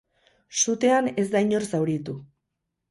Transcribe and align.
Sutean 0.63 1.11
ez 1.13 1.27
da 1.37 1.45
inor 1.49 1.69
zauritu. 1.71 2.19